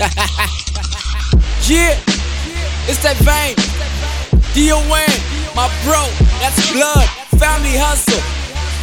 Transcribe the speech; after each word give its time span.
yeah, 1.68 1.92
it's 2.88 3.04
that 3.04 3.20
Vain. 3.20 3.52
D.O.N. 4.56 5.12
My 5.52 5.68
bro, 5.84 6.08
that's 6.40 6.72
blood. 6.72 7.04
Family 7.36 7.76
hustle. 7.76 8.16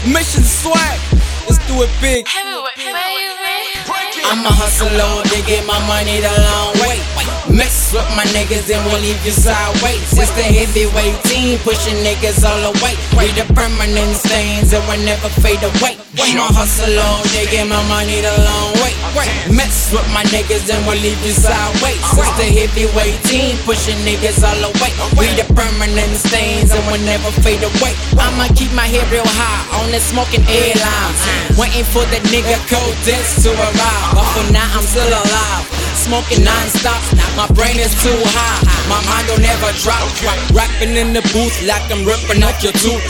Mission 0.05 0.45
swag. 0.45 1.02
Let's 1.50 1.57
do 1.66 1.82
it 1.82 1.89
big. 1.98 2.30
I'm 4.30 4.45
a 4.45 4.54
hustler, 4.54 5.25
they 5.34 5.41
get 5.41 5.66
my 5.66 5.82
money 5.89 6.21
the 6.21 6.30
long 6.30 6.36
way. 6.36 6.36
With 7.88 8.04
my 8.19 8.27
niggas 8.35 8.67
and 8.67 8.83
we'll 8.91 8.99
leave 8.99 9.15
you 9.23 9.31
sideways. 9.31 10.11
It's 10.11 10.27
the 10.36 10.43
heavyweight 10.43 11.23
team 11.23 11.55
pushing 11.63 11.95
niggas 12.04 12.43
all 12.43 12.59
the 12.59 12.75
way. 12.83 12.99
We 13.15 13.31
the 13.31 13.47
permanent 13.55 14.11
stains 14.11 14.75
that 14.75 14.83
will 14.91 14.99
never 15.07 15.31
fade 15.39 15.63
away. 15.63 15.95
I'm 16.19 16.36
hustle 16.51 16.83
hustler, 16.83 17.11
they 17.31 17.47
get 17.47 17.63
my 17.63 17.79
money 17.87 18.19
the 18.19 18.36
long 18.43 18.75
way. 18.83 18.91
Mess 19.55 19.87
with 19.95 20.04
my 20.11 20.27
niggas 20.36 20.68
and 20.68 20.83
we'll 20.83 21.00
leave 21.00 21.15
you 21.23 21.31
sideways. 21.31 21.95
It's 22.11 22.36
the 22.36 22.47
heavyweight 22.59 23.23
team 23.23 23.55
pushing 23.64 23.95
niggas 24.04 24.43
all 24.43 24.59
the 24.59 24.71
way. 24.83 24.92
We 25.15 25.31
the 25.39 25.47
permanent 25.56 26.11
stains 26.19 26.75
that 26.75 26.83
will 26.92 27.00
never 27.07 27.31
fade 27.39 27.64
away. 27.64 27.95
I'ma 28.19 28.51
keep 28.51 28.75
my 28.75 28.83
head 28.83 29.07
real 29.07 29.23
high 29.23 29.64
on 29.79 29.95
the 29.95 30.04
smoking 30.04 30.43
airlines. 30.43 31.19
Waiting 31.56 31.87
for 31.87 32.03
the 32.11 32.19
nigga 32.36 32.59
code 32.67 33.00
this 33.08 33.47
to 33.47 33.50
arrive. 33.56 34.11
But 34.11 34.28
for 34.36 34.45
now, 34.52 34.67
I'm 34.75 34.83
still 34.83 35.08
alive. 35.08 35.77
Smoking 35.97 36.44
non-stop, 36.45 37.02
my 37.36 37.47
brain 37.58 37.78
is 37.81 37.92
too 38.06 38.16
high. 38.31 38.61
My 38.88 39.02
mind 39.09 39.28
don't 39.28 39.44
ever 39.44 39.73
drop. 39.81 40.06
Rapping 40.53 40.95
in 40.95 41.11
the 41.11 41.25
booth 41.33 41.58
like 41.66 41.83
I'm 41.89 42.06
ripping 42.06 42.44
up 42.45 42.56
your 42.61 42.72
tooth. 42.78 43.02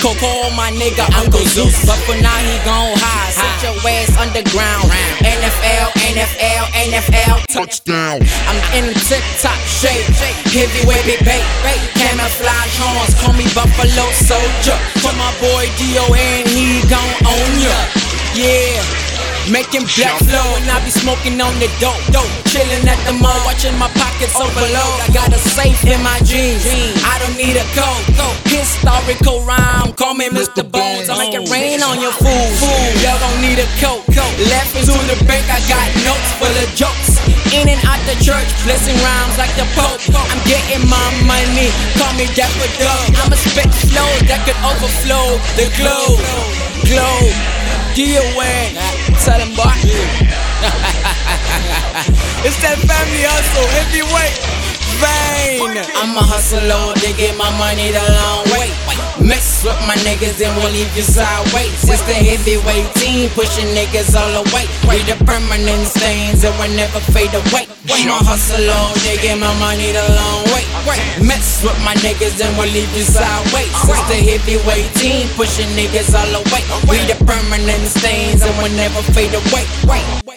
Coco, 0.00 0.26
oh, 0.26 0.50
my 0.56 0.70
nigga, 0.72 1.04
Uncle 1.18 1.44
Zeus. 1.44 1.74
But 1.84 1.98
for 2.06 2.16
now, 2.22 2.38
he 2.40 2.56
gon' 2.64 2.96
hide. 2.96 3.34
Set 3.36 3.54
your 3.62 3.76
ass 3.84 4.10
underground. 4.16 4.88
Round 4.88 5.16
NFL, 5.22 5.86
NFL, 6.08 6.64
NFL. 6.88 7.36
Touchdown. 7.52 8.24
I'm 8.48 8.58
in 8.78 8.94
tip 9.06 9.22
top 9.42 9.58
shape. 9.66 10.06
Heavyweight, 10.48 11.04
big 11.04 11.20
bait. 11.22 11.44
Camouflage 11.98 12.74
horns, 12.80 13.14
call 13.20 13.34
me 13.34 13.46
Buffalo 13.54 14.06
Soldier. 14.14 14.78
For 15.04 15.14
my 15.14 15.30
boy 15.38 15.68
D.O.N., 15.76 16.46
he 16.48 16.82
gon' 16.88 17.14
own 17.26 17.52
ya. 17.60 17.78
Yeah. 18.34 19.07
Making 19.48 19.88
black 19.96 20.20
flow 20.28 20.60
and 20.60 20.68
I 20.68 20.76
be 20.84 20.92
smoking 20.92 21.40
on 21.40 21.56
the 21.56 21.72
dope, 21.80 21.96
dope. 22.12 22.28
Chilling 22.52 22.84
at 22.84 23.00
the 23.08 23.16
mall, 23.16 23.32
watching 23.48 23.72
my 23.80 23.88
pockets 23.96 24.36
overload. 24.36 25.00
I 25.00 25.08
got 25.08 25.32
a 25.32 25.40
safe 25.40 25.88
in 25.88 25.96
my 26.04 26.20
jeans. 26.20 26.68
I 27.00 27.16
don't 27.16 27.32
need 27.32 27.56
a 27.56 27.64
code. 27.72 28.04
Historical 28.44 29.40
rhyme, 29.48 29.96
call 29.96 30.12
me 30.12 30.28
Mr. 30.28 30.60
Bones. 30.60 31.08
I 31.08 31.16
make 31.16 31.32
it 31.32 31.48
rain 31.48 31.80
on 31.80 31.96
your 31.96 32.12
fools. 32.12 32.60
Y'all 33.00 33.16
don't 33.16 33.40
need 33.40 33.56
a 33.56 33.64
coat. 33.80 34.04
Left 34.52 34.76
into 34.76 34.92
the 35.08 35.16
bank, 35.24 35.48
I 35.48 35.64
got 35.64 35.88
notes 36.04 36.28
full 36.36 36.52
of 36.52 36.68
jokes. 36.76 37.16
In 37.56 37.72
and 37.72 37.80
out 37.88 38.04
the 38.04 38.20
church, 38.20 38.52
blessing 38.68 39.00
rhymes 39.00 39.40
like 39.40 39.52
the 39.56 39.64
Pope. 39.72 39.96
I'm 40.12 40.44
getting 40.44 40.84
my 40.92 41.08
money, 41.24 41.72
call 41.96 42.12
me 42.20 42.28
Dapper 42.36 42.68
Doug. 42.76 43.16
I'm 43.24 43.32
a 43.32 43.38
spit 43.40 43.72
flow 43.88 44.12
that 44.28 44.44
could 44.44 44.60
overflow 44.60 45.40
the 45.56 45.72
globe. 45.80 46.20
Tell 49.24 49.36
them 49.36 49.37
boy. 49.37 49.37
it's 52.44 52.60
that 52.60 52.76
family 52.84 53.24
hustle, 53.24 53.64
heavyweight, 53.72 54.36
Vain. 54.98 55.78
I'm 55.94 56.18
a 56.18 56.24
hustler, 56.26 56.90
they 56.98 57.14
get 57.14 57.38
my 57.38 57.46
money 57.54 57.94
the 57.94 58.02
long 58.02 58.42
way. 58.58 58.66
Mess 59.22 59.62
with 59.62 59.78
my 59.86 59.94
niggas 60.02 60.42
and 60.42 60.50
we'll 60.58 60.74
leave 60.74 60.90
you 60.96 61.02
sideways. 61.06 61.86
It's 61.86 62.02
the 62.02 62.14
heavyweight 62.14 62.90
team 62.98 63.30
pushing 63.34 63.66
niggas 63.74 64.14
all 64.18 64.42
the 64.42 64.50
way. 64.54 64.66
We 64.90 64.98
the 65.06 65.14
permanent 65.22 65.86
stains 65.86 66.42
that 66.42 66.50
will 66.58 66.74
never 66.74 66.98
fade 67.14 67.30
away. 67.30 67.70
I'm 67.90 68.10
a 68.10 68.18
hustler, 68.26 68.74
they 69.06 69.22
get 69.22 69.38
my 69.38 69.54
money 69.62 69.94
the 69.94 70.02
long 70.02 70.42
way. 70.50 70.66
Mess 71.20 71.62
with 71.62 71.76
my 71.84 71.94
niggas 72.00 72.40
and 72.40 72.56
we'll 72.56 72.70
leave 72.70 72.88
you 72.96 73.04
sideways. 73.04 73.68
It's 73.68 74.04
the 74.08 74.16
heavyweight 74.16 74.88
team 74.96 75.28
pushing 75.36 75.68
niggas 75.76 76.14
all 76.14 76.28
the 76.32 76.42
way. 76.54 76.62
We 76.88 77.02
the 77.04 77.18
permanent 77.24 77.84
stains 77.90 78.40
that 78.40 78.54
will 78.56 78.72
never 78.78 79.02
fade 79.12 79.34
away. 79.34 79.66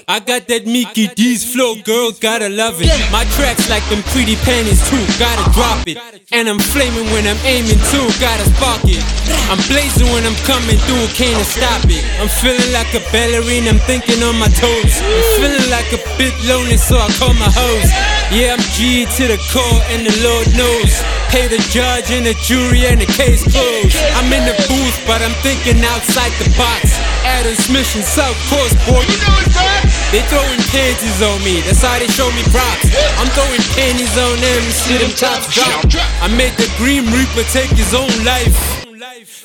I 0.08 0.20
got 0.20 0.48
that 0.52 0.66
Mickey 0.66 1.08
D's 1.16 1.46
flow, 1.48 1.76
girl, 1.84 2.12
gotta 2.20 2.50
love 2.50 2.82
it. 2.82 2.92
My 3.12 3.24
tracks 3.38 3.70
like 3.70 3.86
them 3.88 4.04
pretty 4.12 4.36
panties 4.44 4.84
too, 4.90 5.00
gotta 5.16 5.46
drop 5.56 5.88
it. 5.88 5.96
And 6.32 6.50
I'm 6.50 6.60
flaming 6.60 7.08
when 7.16 7.28
I'm 7.28 7.40
aiming 7.48 7.80
too, 7.94 8.08
gotta 8.20 8.44
spark 8.58 8.84
it. 8.86 9.00
I'm 9.48 9.62
blazing 9.72 10.12
when 10.12 10.26
I'm 10.28 10.36
coming 10.44 10.80
through, 10.84 11.08
can't 11.16 11.40
stop 11.46 11.86
it. 11.88 12.04
I'm 12.20 12.28
feeling 12.28 12.72
like 12.76 12.92
a 12.92 13.04
ballerina, 13.12 13.72
I'm 13.72 13.80
thinking 13.88 14.20
on 14.24 14.36
my 14.36 14.52
toes. 14.52 15.00
I'm 15.00 15.28
feeling 15.40 15.68
like 15.72 15.88
a 15.96 16.02
bit 16.18 16.36
lonely, 16.44 16.76
so 16.76 16.98
I 16.98 17.08
call 17.16 17.34
my 17.36 17.48
hoes. 17.48 18.21
Yeah, 18.32 18.56
I'm 18.56 18.64
G 18.72 19.04
to 19.04 19.24
the 19.28 19.36
core, 19.52 19.84
and 19.92 20.08
the 20.08 20.16
Lord 20.24 20.48
knows. 20.56 21.04
Pay 21.28 21.52
the 21.52 21.60
judge 21.68 22.16
and 22.16 22.24
the 22.24 22.32
jury, 22.40 22.88
and 22.88 22.96
the 22.96 23.06
case 23.06 23.44
closed. 23.44 24.00
I'm 24.16 24.32
in 24.32 24.48
the 24.48 24.56
booth, 24.72 24.98
but 25.04 25.20
I'm 25.20 25.36
thinking 25.44 25.84
outside 25.84 26.32
the 26.40 26.48
box. 26.56 26.96
Adams 27.28 27.68
Mission, 27.68 28.00
South 28.02 28.40
Coast, 28.48 28.80
boy. 28.88 29.04
You 29.04 29.20
know 29.20 29.36
it's 29.44 29.52
bad. 29.52 29.84
They 30.16 30.24
throwing 30.32 30.64
panties 30.72 31.20
on 31.20 31.44
me, 31.44 31.60
that's 31.60 31.84
how 31.84 32.00
they 32.00 32.08
show 32.08 32.32
me 32.32 32.44
props. 32.56 32.88
I'm 33.20 33.28
throwing 33.36 33.64
panties 33.76 34.16
on 34.16 34.40
them, 34.40 34.64
see 34.72 34.96
them 34.96 35.12
tops 35.12 35.52
drop. 35.52 35.92
I 36.24 36.32
made 36.32 36.56
the 36.56 36.72
Green 36.80 37.04
Reaper 37.12 37.44
take 37.52 37.72
his 37.76 37.94
own 37.94 38.12
life. 38.24 38.88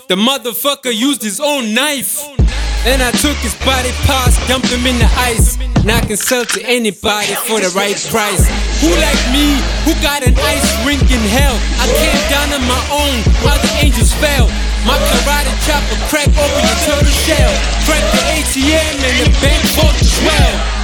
The 0.06 0.14
motherfucker 0.14 0.94
used 0.94 1.22
his 1.22 1.40
own 1.40 1.74
knife. 1.74 2.22
Then 2.86 3.02
I 3.02 3.10
took 3.10 3.34
his 3.42 3.58
body 3.66 3.90
parts, 4.06 4.38
dumped 4.46 4.70
him 4.70 4.86
in 4.86 4.94
the 5.02 5.10
ice. 5.18 5.58
Now 5.82 5.98
I 5.98 6.06
can 6.06 6.16
sell 6.16 6.44
to 6.44 6.62
anybody 6.62 7.34
for 7.50 7.58
the 7.58 7.74
right 7.74 7.98
price. 8.14 8.46
Who 8.78 8.94
like 9.02 9.18
me, 9.34 9.58
who 9.82 9.90
got 9.98 10.22
an 10.22 10.38
ice 10.38 10.70
rink 10.86 11.02
in 11.10 11.18
hell? 11.34 11.58
I 11.82 11.90
came 11.98 12.22
down 12.30 12.54
on 12.54 12.62
my 12.62 12.78
own 12.94 13.16
the 13.58 13.70
angels 13.82 14.14
fell. 14.22 14.46
My 14.86 14.94
karate 15.02 15.50
chopper 15.66 15.98
crack 16.06 16.30
open 16.30 16.62
your 16.62 16.78
turtle 16.86 17.10
shell. 17.26 17.50
Crack 17.90 18.06
the 18.14 18.22
ATM 18.38 18.94
and 19.02 19.16
the 19.18 19.28
bank 19.42 19.62
vault. 19.74 20.05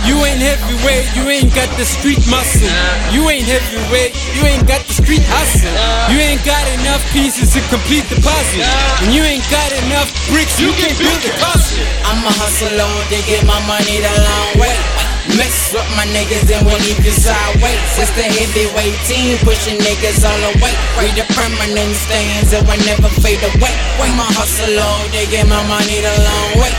You 0.03 0.19
ain't 0.27 0.43
heavyweight, 0.43 1.15
you 1.15 1.31
ain't 1.31 1.55
got 1.55 1.71
the 1.79 1.85
street 1.85 2.19
muscle. 2.27 2.67
You 3.15 3.29
ain't 3.31 3.47
heavyweight, 3.47 4.13
you 4.35 4.43
ain't 4.47 4.67
got 4.67 4.83
the 4.87 4.95
street 4.95 5.23
hustle. 5.31 5.71
You 6.11 6.19
ain't 6.19 6.43
got 6.45 6.67
enough 6.81 7.03
pieces 7.13 7.55
to 7.55 7.61
complete 7.71 8.07
the 8.11 8.19
puzzle. 8.19 8.67
And 9.07 9.15
you 9.15 9.23
ain't 9.23 9.47
got 9.51 9.71
enough 9.87 10.11
bricks, 10.27 10.59
you 10.59 10.75
can't 10.75 10.99
build 10.99 11.23
a 11.23 11.33
castle. 11.39 11.87
I'm 12.03 12.19
a 12.27 12.33
hustler, 12.35 12.91
they 13.11 13.23
get 13.31 13.47
my 13.47 13.59
money 13.67 14.03
the 14.03 14.11
long 14.11 14.51
way. 14.59 15.02
Mess 15.39 15.71
with 15.71 15.87
my 15.95 16.03
niggas 16.11 16.51
and 16.51 16.67
we'll 16.67 16.79
leave 16.83 16.99
you 16.99 17.15
sideways. 17.15 17.79
It's 17.95 18.11
the 18.19 18.27
heavyweight 18.27 18.99
team 19.07 19.39
pushing 19.47 19.79
niggas 19.79 20.27
all 20.27 20.35
the 20.43 20.53
way. 20.59 20.75
We 20.99 21.15
the 21.15 21.23
permanent 21.31 21.95
stains 21.95 22.51
that 22.51 22.67
will 22.67 22.83
never 22.83 23.07
fade 23.23 23.39
away. 23.39 23.75
I'm 24.03 24.19
a 24.19 24.27
hustler, 24.35 24.83
they 25.15 25.31
get 25.31 25.47
my 25.47 25.63
money 25.71 26.03
the 26.03 26.13
long 26.27 26.59
way. 26.59 26.75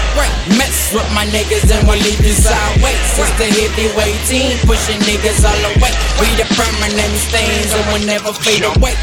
Mess 0.59 0.91
with 0.91 1.07
my 1.15 1.23
niggas 1.31 1.71
and 1.71 1.87
we'll 1.87 1.97
leave 2.03 2.19
you 2.19 2.35
sideways. 2.35 2.99
It's 3.15 3.31
the 3.39 3.47
heavyweight 3.47 4.19
team 4.27 4.59
pushing 4.67 4.99
niggas 5.07 5.41
all 5.47 5.55
the 5.63 5.71
way. 5.79 5.93
We 6.19 6.27
the 6.35 6.45
permanent 6.53 7.15
stains 7.23 7.71
that 7.71 7.87
will 7.95 8.03
never 8.03 8.35
fade 8.35 8.67
away. 8.67 8.93